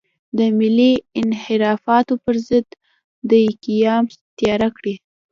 [0.37, 2.67] د ملي انحرافاتو پر ضد
[3.29, 4.03] دې قیام
[4.37, 4.95] تیاره کړي.